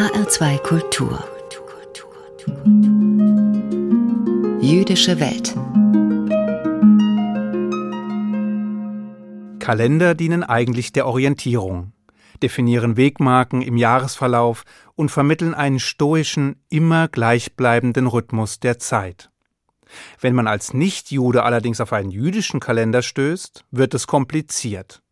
HR2 0.00 0.58
Kultur 0.62 1.22
Jüdische 4.62 5.20
Welt 5.20 5.54
Kalender 9.58 10.14
dienen 10.14 10.42
eigentlich 10.42 10.92
der 10.92 11.06
Orientierung, 11.06 11.92
definieren 12.42 12.96
Wegmarken 12.96 13.60
im 13.60 13.76
Jahresverlauf 13.76 14.64
und 14.94 15.10
vermitteln 15.10 15.52
einen 15.52 15.78
stoischen, 15.78 16.56
immer 16.70 17.06
gleichbleibenden 17.08 18.06
Rhythmus 18.06 18.58
der 18.58 18.78
Zeit. 18.78 19.30
Wenn 20.18 20.34
man 20.34 20.46
als 20.46 20.72
Nichtjude 20.72 21.42
allerdings 21.42 21.78
auf 21.78 21.92
einen 21.92 22.10
jüdischen 22.10 22.58
Kalender 22.58 23.02
stößt, 23.02 23.66
wird 23.70 23.92
es 23.92 24.06
kompliziert. 24.06 25.02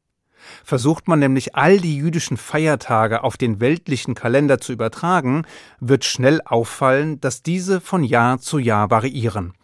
Versucht 0.65 1.09
man 1.09 1.19
nämlich 1.19 1.55
all 1.55 1.79
die 1.79 1.97
jüdischen 1.97 2.37
Feiertage 2.37 3.25
auf 3.25 3.37
den 3.37 3.61
weltlichen 3.61 4.15
Kalender 4.15 4.59
zu 4.59 4.73
übertragen, 4.73 5.45
wird 5.81 6.05
schnell 6.05 6.41
auffallen, 6.45 7.21
dass 7.21 7.43
diese 7.43 7.81
von 7.81 8.05
Jahr 8.05 8.39
zu 8.39 8.59
Jahr 8.59 8.91
variieren, 8.91 9.55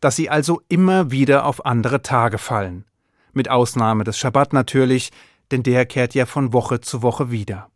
dass 0.00 0.16
sie 0.16 0.30
also 0.30 0.62
immer 0.68 1.10
wieder 1.10 1.46
auf 1.46 1.64
andere 1.66 2.02
Tage 2.02 2.38
fallen. 2.38 2.84
Mit 3.32 3.50
Ausnahme 3.50 4.04
des 4.04 4.18
Schabbat 4.18 4.52
natürlich, 4.52 5.10
denn 5.50 5.62
der 5.62 5.86
kehrt 5.86 6.14
ja 6.14 6.26
von 6.26 6.52
Woche 6.52 6.80
zu 6.80 7.02
Woche 7.02 7.30
wieder. 7.30 7.70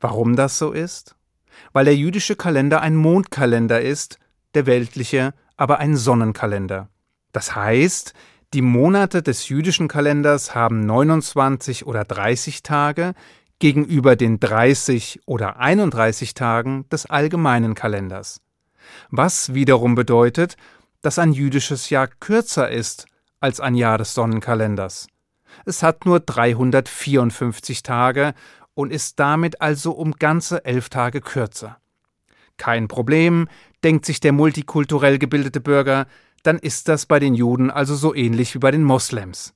Warum 0.00 0.36
das 0.36 0.58
so 0.58 0.72
ist? 0.72 1.16
Weil 1.72 1.84
der 1.84 1.96
jüdische 1.96 2.36
Kalender 2.36 2.80
ein 2.80 2.96
Mondkalender 2.96 3.80
ist, 3.80 4.18
der 4.54 4.66
weltliche 4.66 5.34
aber 5.56 5.78
ein 5.78 5.96
Sonnenkalender. 5.96 6.88
Das 7.32 7.54
heißt, 7.54 8.14
die 8.54 8.62
Monate 8.62 9.22
des 9.22 9.48
jüdischen 9.48 9.88
Kalenders 9.88 10.54
haben 10.54 10.86
29 10.86 11.86
oder 11.86 12.04
30 12.04 12.62
Tage 12.62 13.14
gegenüber 13.58 14.16
den 14.16 14.38
30 14.38 15.20
oder 15.26 15.58
31 15.58 16.34
Tagen 16.34 16.88
des 16.90 17.06
allgemeinen 17.06 17.74
Kalenders. 17.74 18.40
Was 19.10 19.54
wiederum 19.54 19.94
bedeutet, 19.94 20.56
dass 21.02 21.18
ein 21.18 21.32
jüdisches 21.32 21.90
Jahr 21.90 22.06
kürzer 22.06 22.70
ist 22.70 23.06
als 23.40 23.60
ein 23.60 23.74
Jahr 23.74 23.98
des 23.98 24.14
Sonnenkalenders. 24.14 25.08
Es 25.64 25.82
hat 25.82 26.06
nur 26.06 26.20
354 26.20 27.82
Tage 27.82 28.34
und 28.74 28.92
ist 28.92 29.18
damit 29.18 29.60
also 29.60 29.92
um 29.92 30.12
ganze 30.12 30.64
elf 30.64 30.88
Tage 30.88 31.20
kürzer. 31.20 31.78
Kein 32.58 32.88
Problem, 32.88 33.48
denkt 33.84 34.06
sich 34.06 34.20
der 34.20 34.32
multikulturell 34.32 35.18
gebildete 35.18 35.60
Bürger, 35.60 36.06
dann 36.46 36.58
ist 36.58 36.88
das 36.88 37.06
bei 37.06 37.18
den 37.18 37.34
Juden 37.34 37.70
also 37.70 37.94
so 37.94 38.14
ähnlich 38.14 38.54
wie 38.54 38.58
bei 38.58 38.70
den 38.70 38.84
Moslems. 38.84 39.54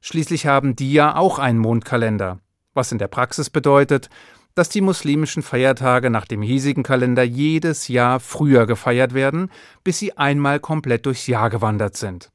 Schließlich 0.00 0.46
haben 0.46 0.74
die 0.74 0.92
ja 0.92 1.16
auch 1.16 1.38
einen 1.38 1.58
Mondkalender, 1.58 2.40
was 2.74 2.90
in 2.90 2.98
der 2.98 3.08
Praxis 3.08 3.50
bedeutet, 3.50 4.08
dass 4.54 4.68
die 4.68 4.80
muslimischen 4.80 5.42
Feiertage 5.42 6.10
nach 6.10 6.26
dem 6.26 6.42
hiesigen 6.42 6.82
Kalender 6.82 7.22
jedes 7.22 7.88
Jahr 7.88 8.20
früher 8.20 8.66
gefeiert 8.66 9.14
werden, 9.14 9.50
bis 9.84 9.98
sie 9.98 10.16
einmal 10.18 10.60
komplett 10.60 11.06
durchs 11.06 11.26
Jahr 11.26 11.48
gewandert 11.48 11.96
sind. 11.96 12.30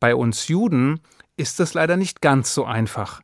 Bei 0.00 0.14
uns 0.14 0.48
Juden 0.48 1.00
ist 1.36 1.60
es 1.60 1.74
leider 1.74 1.96
nicht 1.96 2.20
ganz 2.20 2.54
so 2.54 2.64
einfach, 2.64 3.20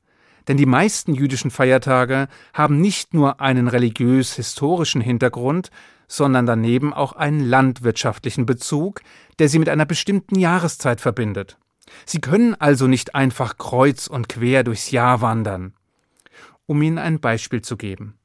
denn 0.48 0.56
die 0.56 0.66
meisten 0.66 1.14
jüdischen 1.14 1.50
Feiertage 1.50 2.28
haben 2.52 2.80
nicht 2.80 3.14
nur 3.14 3.40
einen 3.40 3.68
religiös-historischen 3.68 5.00
Hintergrund, 5.00 5.70
sondern 6.06 6.46
daneben 6.46 6.92
auch 6.92 7.12
einen 7.12 7.40
landwirtschaftlichen 7.40 8.46
Bezug, 8.46 9.00
der 9.38 9.48
sie 9.48 9.58
mit 9.58 9.68
einer 9.68 9.86
bestimmten 9.86 10.38
Jahreszeit 10.38 11.00
verbindet. 11.00 11.58
Sie 12.06 12.20
können 12.20 12.54
also 12.54 12.86
nicht 12.86 13.14
einfach 13.14 13.58
kreuz 13.58 14.06
und 14.06 14.28
quer 14.28 14.64
durchs 14.64 14.90
Jahr 14.90 15.20
wandern. 15.20 15.74
Um 16.66 16.80
Ihnen 16.80 16.98
ein 16.98 17.20
Beispiel 17.20 17.62
zu 17.62 17.76
geben. 17.76 18.18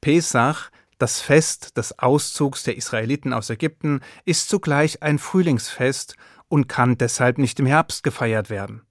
Pesach, 0.00 0.70
das 0.98 1.20
Fest 1.20 1.76
des 1.76 1.98
Auszugs 1.98 2.62
der 2.62 2.76
Israeliten 2.76 3.32
aus 3.32 3.50
Ägypten, 3.50 4.00
ist 4.24 4.48
zugleich 4.48 5.02
ein 5.02 5.18
Frühlingsfest 5.18 6.16
und 6.48 6.68
kann 6.68 6.96
deshalb 6.96 7.38
nicht 7.38 7.58
im 7.58 7.66
Herbst 7.66 8.04
gefeiert 8.04 8.50
werden. 8.50 8.82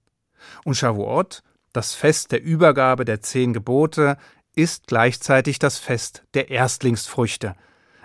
Und 0.64 0.74
Shavuot, 0.74 1.42
das 1.74 1.94
Fest 1.94 2.32
der 2.32 2.42
Übergabe 2.42 3.04
der 3.04 3.20
zehn 3.20 3.52
Gebote, 3.52 4.16
ist 4.56 4.86
gleichzeitig 4.86 5.58
das 5.58 5.78
Fest 5.78 6.24
der 6.32 6.48
Erstlingsfrüchte, 6.48 7.54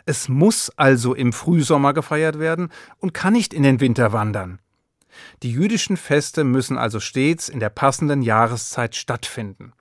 es 0.10 0.28
muss 0.28 0.72
also 0.76 1.14
im 1.14 1.34
Frühsommer 1.34 1.94
gefeiert 1.94 2.40
werden 2.40 2.70
und 2.98 3.14
kann 3.14 3.34
nicht 3.34 3.54
in 3.54 3.62
den 3.62 3.80
Winter 3.80 4.12
wandern. 4.12 4.58
Die 5.44 5.52
jüdischen 5.52 5.98
Feste 5.98 6.44
müssen 6.44 6.80
also 6.80 7.00
stets 7.00 7.48
in 7.48 7.60
der 7.60 7.70
passenden 7.70 8.24
Jahreszeit 8.24 8.96
stattfinden. 8.96 9.72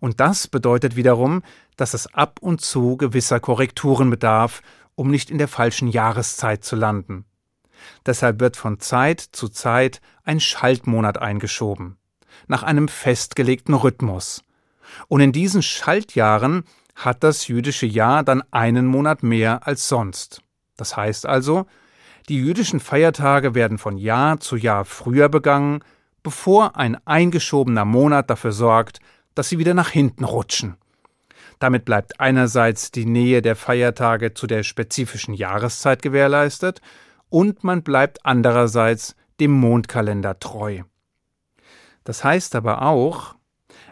Und 0.00 0.20
das 0.20 0.48
bedeutet 0.48 0.96
wiederum, 0.96 1.42
dass 1.76 1.94
es 1.94 2.12
ab 2.12 2.40
und 2.42 2.60
zu 2.60 2.98
gewisser 2.98 3.40
Korrekturen 3.40 4.10
bedarf, 4.10 4.60
um 4.96 5.10
nicht 5.10 5.30
in 5.30 5.38
der 5.38 5.48
falschen 5.48 5.88
Jahreszeit 5.88 6.62
zu 6.62 6.76
landen. 6.76 7.24
Deshalb 8.04 8.40
wird 8.40 8.58
von 8.58 8.80
Zeit 8.80 9.18
zu 9.20 9.48
Zeit 9.48 10.02
ein 10.24 10.40
Schaltmonat 10.40 11.16
eingeschoben, 11.16 11.96
nach 12.46 12.62
einem 12.62 12.88
festgelegten 12.88 13.74
Rhythmus. 13.74 14.42
Und 15.08 15.20
in 15.20 15.32
diesen 15.32 15.62
Schaltjahren 15.62 16.64
hat 16.94 17.22
das 17.22 17.48
jüdische 17.48 17.86
Jahr 17.86 18.22
dann 18.22 18.42
einen 18.50 18.86
Monat 18.86 19.22
mehr 19.22 19.66
als 19.66 19.88
sonst. 19.88 20.42
Das 20.76 20.96
heißt 20.96 21.26
also, 21.26 21.66
die 22.28 22.36
jüdischen 22.36 22.80
Feiertage 22.80 23.54
werden 23.54 23.78
von 23.78 23.96
Jahr 23.96 24.40
zu 24.40 24.56
Jahr 24.56 24.84
früher 24.84 25.28
begangen, 25.28 25.80
bevor 26.22 26.76
ein 26.76 26.98
eingeschobener 27.06 27.84
Monat 27.84 28.28
dafür 28.28 28.52
sorgt, 28.52 29.00
dass 29.34 29.48
sie 29.48 29.58
wieder 29.58 29.74
nach 29.74 29.88
hinten 29.88 30.24
rutschen. 30.24 30.76
Damit 31.58 31.84
bleibt 31.84 32.20
einerseits 32.20 32.90
die 32.90 33.06
Nähe 33.06 33.42
der 33.42 33.56
Feiertage 33.56 34.34
zu 34.34 34.46
der 34.46 34.62
spezifischen 34.62 35.34
Jahreszeit 35.34 36.02
gewährleistet 36.02 36.80
und 37.30 37.64
man 37.64 37.82
bleibt 37.82 38.24
andererseits 38.24 39.16
dem 39.40 39.52
Mondkalender 39.52 40.38
treu. 40.38 40.82
Das 42.08 42.24
heißt 42.24 42.54
aber 42.54 42.80
auch, 42.80 43.34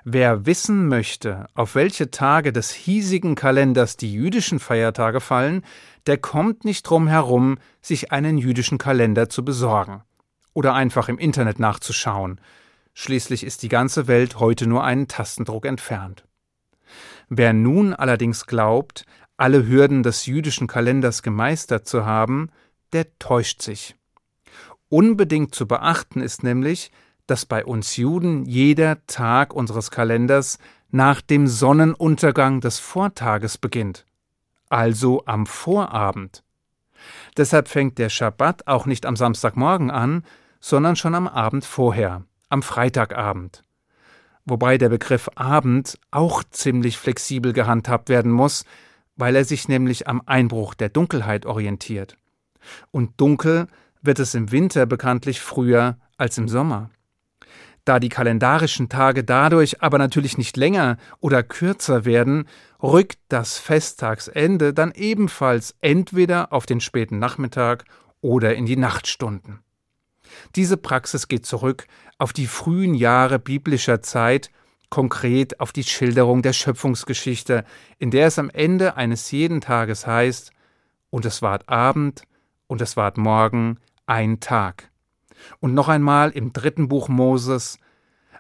Wer 0.03 0.47
wissen 0.47 0.89
möchte, 0.89 1.49
auf 1.55 1.75
welche 1.75 2.11
Tage 2.11 2.51
des 2.51 2.71
hiesigen 2.71 3.35
Kalenders 3.35 3.99
die 3.99 4.11
jüdischen 4.11 4.59
Feiertage 4.59 5.21
fallen, 5.21 5.63
der 6.07 6.17
kommt 6.17 6.65
nicht 6.65 6.85
drum 6.85 7.09
herum, 7.09 7.59
sich 7.83 8.13
einen 8.13 8.39
jüdischen 8.39 8.79
Kalender 8.79 9.29
zu 9.29 9.45
besorgen 9.45 10.03
oder 10.55 10.73
einfach 10.73 11.11
im 11.11 11.19
Internet 11.19 11.59
nachzuschauen. 11.59 12.41
Schließlich 12.95 13.45
ist 13.45 13.63
die 13.63 13.69
ganze 13.69 14.07
Welt 14.07 14.41
heute 14.41 14.67
nur 14.67 14.83
einen 14.83 15.09
Tastendruck 15.09 15.67
entfernt. 15.67 16.25
Wer 17.29 17.53
nun 17.53 17.93
allerdings 17.93 18.47
glaubt, 18.47 19.05
alle 19.37 19.67
Hürden 19.67 20.03
des 20.03 20.25
jüdischen 20.25 20.69
Kalenders 20.69 21.23
gemeistert 21.23 21.87
zu 21.87 22.07
haben, 22.07 22.49
der 22.95 23.19
täuscht 23.19 23.61
sich. 23.61 23.95
Unbedingt 24.89 25.55
zu 25.55 25.67
beachten 25.67 26.23
ist 26.23 26.45
nämlich, 26.45 26.91
dass 27.27 27.47
bei 27.47 27.65
uns 27.65 27.97
Juden 27.97 28.45
jeder 28.45 29.05
Tag 29.07 29.53
unseres 29.55 29.91
Kalenders 29.91 30.59
nach 30.91 31.21
dem 31.21 31.47
Sonnenuntergang 31.47 32.61
des 32.61 32.79
Vortages 32.79 33.59
beginnt, 33.59 34.07
also 34.69 35.25
am 35.27 35.47
Vorabend. 35.47 36.43
Deshalb 37.37 37.69
fängt 37.69 37.99
der 37.99 38.09
Schabbat 38.09 38.67
auch 38.67 38.87
nicht 38.87 39.07
am 39.07 39.17
Samstagmorgen 39.17 39.91
an, 39.91 40.25
sondern 40.61 40.97
schon 40.97 41.15
am 41.15 41.29
Abend 41.29 41.65
vorher, 41.65 42.25
am 42.49 42.63
Freitagabend. 42.63 43.63
Wobei 44.45 44.79
der 44.79 44.89
Begriff 44.89 45.29
Abend 45.35 45.99
auch 46.11 46.45
ziemlich 46.45 46.99
flexibel 46.99 47.53
gehandhabt 47.53 48.09
werden 48.09 48.31
muss, 48.31 48.65
weil 49.17 49.35
er 49.35 49.45
sich 49.45 49.69
nämlich 49.69 50.07
am 50.09 50.23
Einbruch 50.25 50.75
der 50.75 50.89
Dunkelheit 50.89 51.47
orientiert. 51.47 52.17
Und 52.91 53.21
dunkel 53.21 53.67
wird 54.03 54.19
es 54.19 54.35
im 54.35 54.53
Winter 54.53 54.87
bekanntlich 54.87 55.41
früher 55.41 55.97
als 56.17 56.39
im 56.39 56.49
Sommer. 56.49 56.91
Da 57.87 58.01
die 58.01 58.09
kalendarischen 58.09 58.89
Tage 58.89 59.23
dadurch 59.23 59.81
aber 59.81 59.97
natürlich 59.97 60.37
nicht 60.37 60.57
länger 60.57 60.97
oder 61.21 61.45
kürzer 61.45 62.05
werden, 62.05 62.49
rückt 62.83 63.21
das 63.29 63.59
Festtagsende 63.59 64.75
dann 64.75 64.91
ebenfalls 64.91 65.77
entweder 65.81 66.53
auf 66.53 66.67
den 66.67 66.81
späten 66.81 67.21
Nachmittag 67.21 67.85
oder 68.21 68.57
in 68.57 68.67
die 68.67 68.77
Nachtstunden. 68.77 69.61
Diese 70.57 70.77
Praxis 70.77 71.29
geht 71.29 71.47
zurück 71.47 71.87
auf 72.19 72.33
die 72.33 72.49
frühen 72.49 72.95
Jahre 72.95 73.39
biblischer 73.39 74.03
Zeit, 74.03 74.51
konkret 74.91 75.61
auf 75.61 75.71
die 75.71 75.85
Schilderung 75.85 76.43
der 76.43 76.55
Schöpfungsgeschichte, 76.55 77.65
in 77.99 78.11
der 78.11 78.27
es 78.27 78.39
am 78.41 78.51
Ende 78.51 78.97
eines 78.97 79.31
jeden 79.31 79.61
Tages 79.61 80.09
heißt, 80.09 80.51
und 81.11 81.25
es 81.25 81.41
ward 81.41 81.69
Abend, 81.69 82.25
und 82.67 82.81
es 82.81 82.97
ward 82.97 83.17
Morgen, 83.17 83.79
ein 84.07 84.41
Tag. 84.41 84.91
Und 85.61 85.75
noch 85.75 85.89
einmal 85.89 86.31
im 86.31 86.53
dritten 86.53 86.89
Buch 86.89 87.09
Moses, 87.09 87.79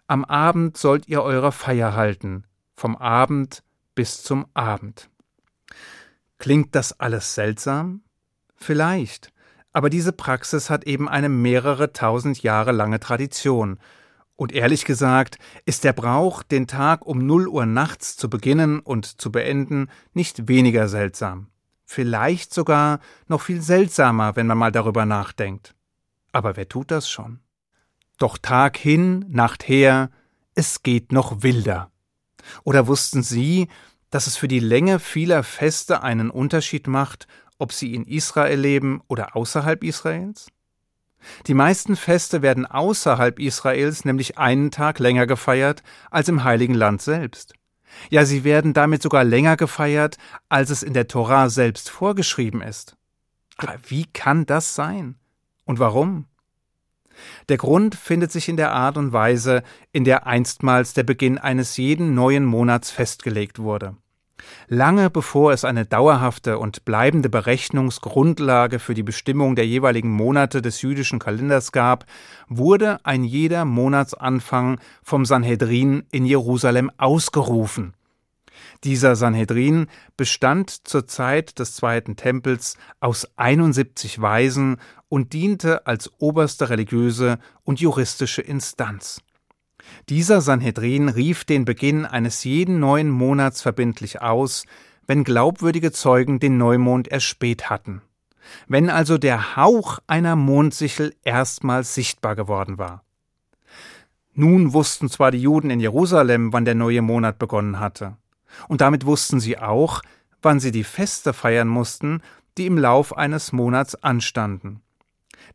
am 0.06 0.25
Abend 0.25 0.76
sollt 0.76 1.08
ihr 1.08 1.22
eure 1.22 1.52
Feier 1.52 1.94
halten, 1.94 2.44
vom 2.75 2.96
Abend 2.96 3.62
bis 3.94 4.22
zum 4.22 4.46
Abend. 4.54 5.10
Klingt 6.38 6.75
das 6.75 7.00
alles 7.00 7.34
seltsam? 7.34 8.02
Vielleicht, 8.54 9.32
aber 9.72 9.90
diese 9.90 10.12
Praxis 10.12 10.70
hat 10.70 10.84
eben 10.84 11.08
eine 11.08 11.28
mehrere 11.28 11.93
tausend 11.93 12.43
Jahre 12.43 12.72
lange 12.72 13.00
Tradition, 13.00 13.78
Und 14.37 14.52
ehrlich 14.52 14.84
gesagt 14.84 15.38
ist 15.64 15.84
der 15.84 15.94
Brauch, 15.94 16.42
den 16.42 16.66
Tag 16.66 17.06
um 17.06 17.25
0 17.25 17.49
Uhr 17.49 17.66
nachts 17.66 18.16
zu 18.16 18.28
beginnen 18.28 18.81
und 18.81 19.20
zu 19.20 19.32
beenden, 19.32 19.88
nicht 20.12 20.49
weniger 20.49 20.88
seltsam. 20.88 21.49
Vielleicht 21.87 22.52
sogar 22.52 23.00
noch 23.28 23.40
viel 23.40 23.62
seltsamer, 23.62 24.37
wenn 24.37 24.46
man 24.46 24.58
mal 24.58 24.72
darüber 24.72 25.06
nachdenkt. 25.06 25.75
Aber 26.36 26.54
wer 26.58 26.68
tut 26.68 26.90
das 26.90 27.08
schon? 27.08 27.40
Doch 28.18 28.36
Tag 28.36 28.76
hin, 28.76 29.24
Nacht 29.30 29.68
her, 29.68 30.10
es 30.54 30.82
geht 30.82 31.10
noch 31.10 31.42
wilder. 31.42 31.90
Oder 32.62 32.86
wussten 32.88 33.22
Sie, 33.22 33.68
dass 34.10 34.26
es 34.26 34.36
für 34.36 34.46
die 34.46 34.60
Länge 34.60 34.98
vieler 34.98 35.42
Feste 35.42 36.02
einen 36.02 36.28
Unterschied 36.28 36.88
macht, 36.88 37.26
ob 37.56 37.72
sie 37.72 37.94
in 37.94 38.04
Israel 38.04 38.60
leben 38.60 39.00
oder 39.08 39.34
außerhalb 39.34 39.82
Israels? 39.82 40.48
Die 41.46 41.54
meisten 41.54 41.96
Feste 41.96 42.42
werden 42.42 42.66
außerhalb 42.66 43.38
Israels 43.38 44.04
nämlich 44.04 44.36
einen 44.36 44.70
Tag 44.70 44.98
länger 44.98 45.26
gefeiert 45.26 45.82
als 46.10 46.28
im 46.28 46.44
heiligen 46.44 46.74
Land 46.74 47.00
selbst. 47.00 47.54
Ja, 48.10 48.26
sie 48.26 48.44
werden 48.44 48.74
damit 48.74 49.00
sogar 49.00 49.24
länger 49.24 49.56
gefeiert, 49.56 50.18
als 50.50 50.68
es 50.68 50.82
in 50.82 50.92
der 50.92 51.08
Torah 51.08 51.48
selbst 51.48 51.88
vorgeschrieben 51.88 52.60
ist. 52.60 52.94
Aber 53.56 53.78
wie 53.88 54.04
kann 54.04 54.44
das 54.44 54.74
sein? 54.74 55.18
Und 55.66 55.78
warum? 55.78 56.24
Der 57.48 57.56
Grund 57.56 57.94
findet 57.94 58.32
sich 58.32 58.48
in 58.48 58.56
der 58.56 58.72
Art 58.72 58.96
und 58.96 59.12
Weise, 59.12 59.62
in 59.92 60.04
der 60.04 60.26
einstmals 60.26 60.94
der 60.94 61.02
Beginn 61.02 61.38
eines 61.38 61.76
jeden 61.76 62.14
neuen 62.14 62.44
Monats 62.44 62.90
festgelegt 62.90 63.58
wurde. 63.58 63.96
Lange 64.68 65.10
bevor 65.10 65.52
es 65.52 65.64
eine 65.64 65.86
dauerhafte 65.86 66.58
und 66.58 66.84
bleibende 66.84 67.28
Berechnungsgrundlage 67.28 68.78
für 68.78 68.94
die 68.94 69.02
Bestimmung 69.02 69.56
der 69.56 69.66
jeweiligen 69.66 70.10
Monate 70.10 70.62
des 70.62 70.82
jüdischen 70.82 71.18
Kalenders 71.18 71.72
gab, 71.72 72.04
wurde 72.48 73.04
ein 73.04 73.24
jeder 73.24 73.64
Monatsanfang 73.64 74.78
vom 75.02 75.24
Sanhedrin 75.24 76.04
in 76.12 76.26
Jerusalem 76.26 76.92
ausgerufen. 76.96 77.94
Dieser 78.84 79.17
Sanhedrin 79.17 79.87
bestand 80.17 80.70
zur 80.70 81.06
Zeit 81.06 81.58
des 81.58 81.75
Zweiten 81.75 82.17
Tempels 82.17 82.76
aus 83.00 83.28
71 83.37 84.20
Weisen 84.20 84.76
und 85.08 85.32
diente 85.32 85.87
als 85.87 86.11
oberste 86.19 86.69
religiöse 86.70 87.38
und 87.64 87.81
juristische 87.81 88.43
Instanz. 88.43 89.20
Dieser 90.08 90.40
Sanhedrin 90.40 91.08
rief 91.08 91.44
den 91.44 91.64
Beginn 91.64 92.05
eines 92.05 92.44
jeden 92.44 92.81
neuen 92.81 93.11
Monats 93.11 93.62
verbindlich 93.62 94.20
aus, 94.20 94.64
wenn 95.06 95.25
glaubwürdige 95.25 95.93
Zeugen 95.93 96.40
den 96.40 96.58
Neumond 96.58 97.08
erspäht 97.08 97.70
hatten. 97.70 98.02
Wenn 98.69 98.90
also 98.90 99.19
der 99.19 99.56
Hauch 99.56 99.99
einer 100.06 100.37
Mondsichel 100.37 101.14
erstmals 101.23 101.94
sichtbar 101.94 102.37
geworden 102.37 102.78
war. 102.78 103.02
Nun 104.34 104.73
wussten 104.73 105.08
zwar 105.08 105.31
die 105.31 105.40
Juden 105.40 105.70
in 105.70 105.81
Jerusalem, 105.81 106.52
wann 106.52 106.64
der 106.64 106.75
neue 106.75 107.02
Monat 107.02 107.38
begonnen 107.38 107.81
hatte. 107.81 108.17
Und 108.69 108.81
damit 108.81 109.06
wussten 109.06 109.40
sie 109.40 109.58
auch, 109.58 110.02
wann 110.43 110.60
sie 110.60 110.70
die 110.70 110.84
Feste 110.84 111.32
feiern 111.32 111.69
mussten, 111.69 112.22
die 112.58 112.66
im 112.66 112.78
Lauf 112.78 113.16
eines 113.16 113.52
Monats 113.52 113.94
anstanden. 113.96 114.81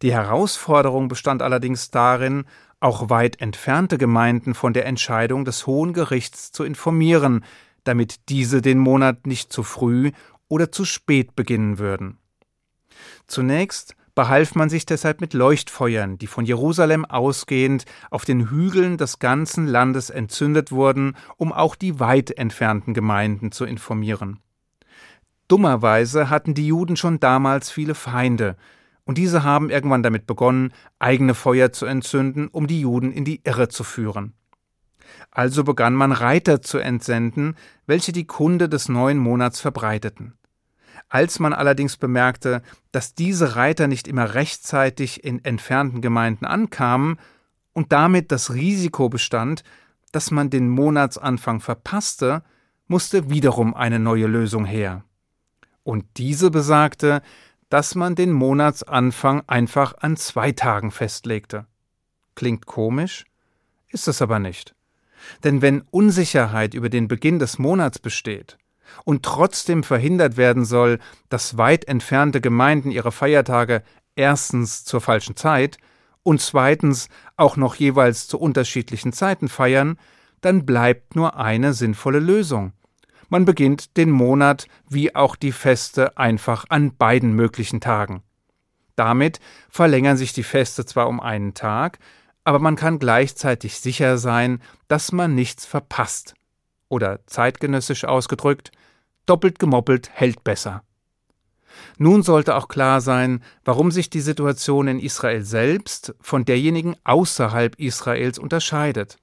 Die 0.02 0.14
Herausforderung 0.14 1.08
bestand 1.08 1.42
allerdings 1.42 1.92
darin, 1.92 2.46
auch 2.80 3.10
weit 3.10 3.42
entfernte 3.42 3.98
Gemeinden 3.98 4.54
von 4.54 4.74
der 4.74 4.86
Entscheidung 4.86 5.46
des 5.46 5.68
Hohen 5.68 5.94
Gerichts 5.94 6.52
zu 6.52 6.64
informieren, 6.64 7.46
damit 7.84 8.30
diese 8.30 8.62
den 8.62 8.80
Monat 8.80 9.28
nicht 9.28 9.54
zu 9.54 9.64
früh 9.64 10.12
oder 10.48 10.72
zu 10.72 10.86
spät 10.86 11.36
beginnen 11.36 11.78
würden. 11.78 12.18
Zunächst 13.28 13.96
behalf 14.22 14.54
man 14.54 14.70
sich 14.70 14.86
deshalb 14.86 15.20
mit 15.20 15.34
Leuchtfeuern, 15.34 16.20
die 16.20 16.28
von 16.28 16.46
Jerusalem 16.46 17.06
ausgehend 17.06 17.86
auf 18.12 18.24
den 18.24 18.52
Hügeln 18.52 18.98
des 19.00 19.18
ganzen 19.18 19.66
Landes 19.66 20.12
entzündet 20.12 20.72
wurden, 20.72 21.18
um 21.38 21.52
auch 21.52 21.74
die 21.74 22.00
weit 22.00 22.30
entfernten 22.30 22.94
Gemeinden 22.94 23.52
zu 23.52 23.66
informieren. 23.66 24.40
Dummerweise 25.48 26.30
hatten 26.30 26.54
die 26.54 26.68
Juden 26.68 26.98
schon 26.98 27.20
damals 27.20 27.72
viele 27.72 27.96
Feinde, 27.96 28.58
und 29.06 29.18
diese 29.18 29.44
haben 29.44 29.72
irgendwann 29.72 30.04
damit 30.04 30.28
begonnen, 30.28 30.72
eigene 31.00 31.34
Feuer 31.34 31.72
zu 31.72 31.88
entzünden, 31.88 32.48
um 32.48 32.68
die 32.68 32.82
Juden 32.82 33.12
in 33.12 33.26
die 33.26 33.42
Irre 33.44 33.70
zu 33.70 33.84
führen. 33.84 34.36
Also 35.32 35.64
begann 35.64 35.96
man 35.96 36.12
Reiter 36.12 36.62
zu 36.62 36.78
entsenden, 36.78 37.56
welche 37.88 38.12
die 38.12 38.28
Kunde 38.28 38.70
des 38.70 38.88
neuen 38.88 39.18
Monats 39.18 39.60
verbreiteten. 39.62 40.36
Als 41.12 41.40
man 41.40 41.52
allerdings 41.52 41.98
bemerkte, 41.98 42.62
dass 42.94 43.14
diese 43.14 43.58
Reiter 43.58 43.90
nicht 43.90 44.08
immer 44.08 44.34
rechtzeitig 44.34 45.26
in 45.26 45.44
entfernten 45.44 46.00
Gemeinden 46.00 46.46
ankamen 46.46 47.20
und 47.74 47.92
damit 47.92 48.32
das 48.32 48.54
Risiko 48.54 49.10
bestand, 49.10 49.66
dass 50.14 50.32
man 50.32 50.50
den 50.50 50.70
Monatsanfang 50.70 51.60
verpasste, 51.60 52.44
musste 52.88 53.30
wiederum 53.30 53.74
eine 53.74 54.00
neue 54.00 54.26
Lösung 54.26 54.64
her. 54.64 55.04
Und 55.84 56.06
diese 56.16 56.50
besagte, 56.50 57.22
dass 57.68 57.94
man 57.94 58.16
den 58.16 58.32
Monatsanfang 58.32 59.44
einfach 59.48 59.96
an 60.00 60.16
zwei 60.16 60.54
Tagen 60.54 60.92
festlegte. 60.92 61.66
Klingt 62.36 62.68
komisch, 62.68 63.26
ist 63.90 64.08
es 64.08 64.22
aber 64.22 64.40
nicht. 64.40 64.76
Denn 65.44 65.62
wenn 65.62 65.82
Unsicherheit 65.92 66.74
über 66.74 66.88
den 66.88 67.10
Beginn 67.10 67.38
des 67.38 67.60
Monats 67.60 68.00
besteht 68.00 68.58
und 69.06 69.24
trotzdem 69.24 69.84
verhindert 69.84 70.38
werden 70.38 70.66
soll, 70.66 71.00
dass 71.30 71.58
weit 71.58 71.86
entfernte 71.86 72.42
Gemeinden 72.42 72.92
ihre 72.92 73.12
Feiertage 73.12 73.84
erstens 74.16 74.84
zur 74.84 75.02
falschen 75.02 75.36
Zeit 75.36 75.78
und 76.24 76.42
zweitens 76.42 77.10
auch 77.38 77.58
noch 77.58 77.76
jeweils 77.76 78.28
zu 78.28 78.40
unterschiedlichen 78.40 79.14
Zeiten 79.14 79.48
feiern, 79.50 79.98
dann 80.42 80.66
bleibt 80.66 81.16
nur 81.16 81.38
eine 81.38 81.74
sinnvolle 81.74 82.20
Lösung. 82.20 82.74
Man 83.30 83.46
beginnt 83.46 83.96
den 83.98 84.12
Monat 84.12 84.68
wie 84.90 85.16
auch 85.16 85.36
die 85.36 85.54
Feste 85.54 86.18
einfach 86.18 86.66
an 86.70 86.96
beiden 86.98 87.34
möglichen 87.34 87.80
Tagen. 87.80 88.24
Damit 88.96 89.40
verlängern 89.70 90.18
sich 90.18 90.34
die 90.34 90.44
Feste 90.44 90.86
zwar 90.86 91.08
um 91.08 91.20
einen 91.20 91.54
Tag, 91.54 92.00
aber 92.44 92.60
man 92.60 92.76
kann 92.76 93.00
gleichzeitig 93.00 93.80
sicher 93.80 94.18
sein, 94.18 94.62
dass 94.88 95.12
man 95.12 95.34
nichts 95.34 95.66
verpasst. 95.66 96.34
Oder 96.92 97.26
zeitgenössisch 97.26 98.04
ausgedrückt, 98.04 98.72
doppelt 99.26 99.60
gemoppelt 99.60 100.10
hält 100.12 100.44
besser. 100.44 100.84
Nun 101.98 102.22
sollte 102.22 102.56
auch 102.56 102.68
klar 102.68 103.00
sein, 103.00 103.42
warum 103.64 103.92
sich 103.92 104.10
die 104.10 104.20
Situation 104.20 104.90
in 104.90 105.00
Israel 105.00 105.42
selbst 105.44 106.14
von 106.20 106.44
derjenigen 106.44 106.98
außerhalb 107.06 107.80
Israels 107.80 108.38
unterscheidet. 108.38 109.20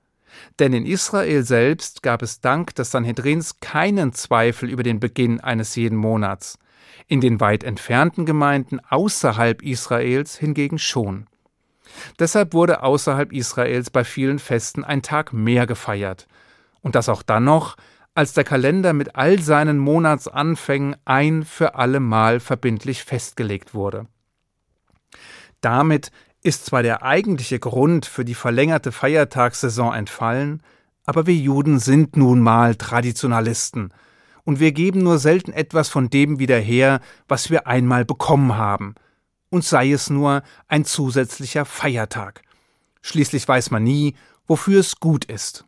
Denn 0.58 0.72
in 0.72 0.86
Israel 0.86 1.42
selbst 1.42 2.02
gab 2.02 2.22
es 2.22 2.40
dank 2.40 2.74
des 2.74 2.90
Sanhedrins 2.90 3.60
keinen 3.60 4.14
Zweifel 4.14 4.70
über 4.70 4.82
den 4.82 4.98
Beginn 4.98 5.38
eines 5.38 5.76
jeden 5.76 5.98
Monats, 5.98 6.58
in 7.06 7.20
den 7.20 7.38
weit 7.38 7.64
entfernten 7.64 8.24
Gemeinden 8.24 8.80
außerhalb 8.88 9.60
Israels 9.60 10.38
hingegen 10.38 10.78
schon. 10.78 11.26
Deshalb 12.18 12.54
wurde 12.54 12.82
außerhalb 12.82 13.30
Israels 13.30 13.90
bei 13.90 14.04
vielen 14.04 14.38
Festen 14.38 14.84
ein 14.84 15.02
Tag 15.02 15.34
mehr 15.34 15.66
gefeiert, 15.66 16.28
und 16.88 16.94
das 16.94 17.10
auch 17.10 17.22
dann 17.22 17.44
noch, 17.44 17.76
als 18.14 18.32
der 18.32 18.44
Kalender 18.44 18.94
mit 18.94 19.14
all 19.14 19.40
seinen 19.40 19.76
Monatsanfängen 19.76 20.96
ein 21.04 21.44
für 21.44 21.74
alle 21.74 22.00
Mal 22.00 22.40
verbindlich 22.40 23.04
festgelegt 23.04 23.74
wurde. 23.74 24.06
Damit 25.60 26.10
ist 26.42 26.64
zwar 26.64 26.82
der 26.82 27.02
eigentliche 27.02 27.58
Grund 27.58 28.06
für 28.06 28.24
die 28.24 28.34
verlängerte 28.34 28.90
Feiertagssaison 28.90 29.92
entfallen, 29.92 30.62
aber 31.04 31.26
wir 31.26 31.34
Juden 31.34 31.78
sind 31.78 32.16
nun 32.16 32.40
mal 32.40 32.74
Traditionalisten, 32.74 33.92
und 34.44 34.60
wir 34.60 34.72
geben 34.72 35.02
nur 35.02 35.18
selten 35.18 35.52
etwas 35.52 35.90
von 35.90 36.08
dem 36.08 36.38
wieder 36.38 36.58
her, 36.58 37.00
was 37.28 37.50
wir 37.50 37.66
einmal 37.66 38.06
bekommen 38.06 38.56
haben, 38.56 38.94
und 39.50 39.62
sei 39.62 39.92
es 39.92 40.08
nur 40.08 40.42
ein 40.68 40.86
zusätzlicher 40.86 41.66
Feiertag. 41.66 42.40
Schließlich 43.02 43.46
weiß 43.46 43.72
man 43.72 43.84
nie, 43.84 44.14
wofür 44.46 44.80
es 44.80 45.00
gut 45.00 45.26
ist. 45.26 45.67